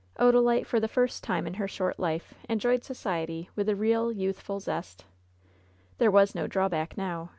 Odalite, 0.19 0.65
for 0.65 0.79
the 0.79 0.87
first 0.87 1.23
time 1.23 1.45
in 1.45 1.53
her 1.53 1.67
short 1.67 1.99
life, 1.99 2.33
enjoyed 2.49 2.83
society 2.83 3.51
with 3.55 3.69
a 3.69 3.75
real 3.75 4.11
youthful 4.11 4.59
zest. 4.59 5.05
There 5.99 6.09
was 6.09 6.33
no 6.33 6.47
drawback 6.47 6.97
now. 6.97 7.29